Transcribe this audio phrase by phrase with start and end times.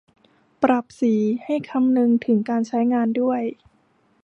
[0.63, 1.13] ปรับสี
[1.45, 3.41] ให้คำนึงถึงการใช้งานด้วย